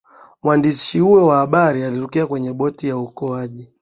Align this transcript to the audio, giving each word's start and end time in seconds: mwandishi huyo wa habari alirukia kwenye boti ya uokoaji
mwandishi 0.43 0.99
huyo 0.99 1.27
wa 1.27 1.37
habari 1.37 1.83
alirukia 1.83 2.27
kwenye 2.27 2.53
boti 2.53 2.87
ya 2.87 2.97
uokoaji 2.97 3.69